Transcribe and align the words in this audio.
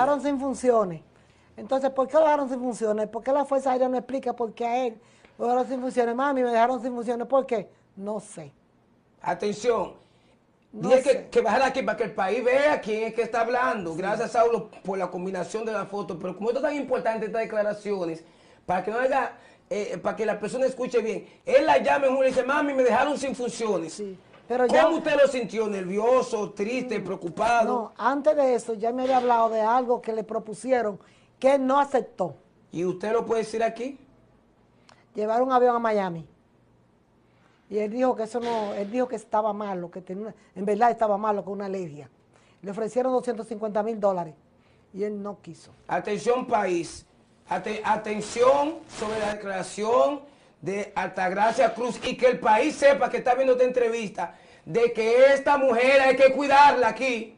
dejaron 0.00 0.22
sin 0.22 0.40
funciones. 0.40 1.02
Entonces, 1.56 1.90
¿por 1.90 2.08
qué 2.08 2.14
lo 2.14 2.20
dejaron 2.20 2.48
sin 2.48 2.58
funciones? 2.58 3.08
¿Por 3.08 3.22
qué 3.22 3.32
la 3.32 3.44
Fuerza 3.44 3.72
Aérea 3.72 3.88
no 3.88 3.96
explica 3.96 4.32
por 4.32 4.54
qué 4.54 4.66
a 4.66 4.86
él 4.86 5.00
lo 5.38 5.44
dejaron 5.44 5.68
sin 5.68 5.80
funciones? 5.80 6.14
Mami, 6.14 6.42
me 6.42 6.50
dejaron 6.50 6.80
sin 6.80 6.94
funciones. 6.94 7.26
¿Por 7.26 7.46
qué? 7.46 7.68
No 7.96 8.18
sé. 8.20 8.52
Atención. 9.20 9.92
No 10.72 10.88
que, 10.88 11.28
que 11.30 11.40
bajar 11.40 11.62
aquí 11.62 11.82
para 11.82 11.98
que 11.98 12.04
el 12.04 12.14
país 12.14 12.44
vea 12.44 12.80
quién 12.80 13.04
es 13.04 13.14
que 13.14 13.22
está 13.22 13.40
hablando. 13.40 13.94
Gracias, 13.94 14.32
Saulo, 14.32 14.70
por 14.84 14.96
la 14.96 15.10
combinación 15.10 15.64
de 15.64 15.72
la 15.72 15.84
foto. 15.84 16.18
Pero 16.18 16.36
como 16.36 16.50
esto 16.50 16.60
es 16.60 16.66
tan 16.66 16.76
importante, 16.76 17.26
estas 17.26 17.42
declaraciones, 17.42 18.24
para 18.64 18.84
que 18.84 18.90
no 18.92 18.98
haya, 19.00 19.32
eh, 19.68 19.98
para 19.98 20.16
que 20.16 20.24
la 20.24 20.38
persona 20.38 20.66
escuche 20.66 21.02
bien. 21.02 21.26
Él 21.44 21.66
la 21.66 21.78
llama 21.78 22.06
y 22.06 22.26
dice, 22.26 22.44
mami, 22.44 22.72
me 22.72 22.84
dejaron 22.84 23.18
sin 23.18 23.34
funciones. 23.34 23.94
Sí, 23.94 24.16
pero 24.50 24.66
¿Cómo 24.66 24.76
ya- 24.80 24.88
usted 24.88 25.14
lo 25.16 25.28
sintió? 25.28 25.68
¿Nervioso, 25.68 26.50
triste, 26.50 26.98
preocupado? 26.98 27.72
No, 27.72 27.92
antes 27.96 28.34
de 28.34 28.56
eso 28.56 28.74
ya 28.74 28.90
me 28.90 29.04
había 29.04 29.18
hablado 29.18 29.48
de 29.48 29.60
algo 29.60 30.02
que 30.02 30.12
le 30.12 30.24
propusieron 30.24 30.98
que 31.38 31.54
él 31.54 31.64
no 31.64 31.78
aceptó. 31.78 32.34
¿Y 32.72 32.84
usted 32.84 33.12
lo 33.12 33.24
puede 33.24 33.42
decir 33.42 33.62
aquí? 33.62 33.96
Llevar 35.14 35.40
un 35.42 35.52
avión 35.52 35.76
a 35.76 35.78
Miami. 35.78 36.26
Y 37.68 37.78
él 37.78 37.92
dijo 37.92 38.16
que 38.16 38.24
eso 38.24 38.40
no, 38.40 38.74
él 38.74 38.90
dijo 38.90 39.06
que 39.06 39.14
estaba 39.14 39.52
malo, 39.52 39.88
que 39.88 40.00
tenía, 40.00 40.34
en 40.56 40.64
verdad 40.64 40.90
estaba 40.90 41.16
malo 41.16 41.44
con 41.44 41.52
una 41.52 41.66
alergia. 41.66 42.10
Le 42.60 42.72
ofrecieron 42.72 43.12
250 43.12 43.84
mil 43.84 44.00
dólares 44.00 44.34
y 44.92 45.04
él 45.04 45.22
no 45.22 45.38
quiso. 45.40 45.70
Atención 45.86 46.44
país, 46.48 47.06
Ate- 47.48 47.82
atención 47.84 48.74
sobre 48.98 49.20
la 49.20 49.34
declaración 49.34 50.22
de 50.60 50.92
Altagracia 50.94 51.74
Cruz 51.74 52.00
y 52.04 52.16
que 52.16 52.26
el 52.26 52.38
país 52.38 52.74
sepa 52.74 53.10
que 53.10 53.18
está 53.18 53.34
viendo 53.34 53.54
esta 53.54 53.64
entrevista 53.64 54.34
de 54.64 54.92
que 54.92 55.32
esta 55.32 55.56
mujer 55.56 56.00
hay 56.00 56.16
que 56.16 56.32
cuidarla 56.32 56.88
aquí. 56.88 57.36